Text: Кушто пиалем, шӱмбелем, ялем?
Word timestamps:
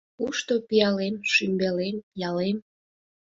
Кушто 0.17 0.53
пиалем, 0.67 1.15
шӱмбелем, 1.31 1.95
ялем? 2.27 2.57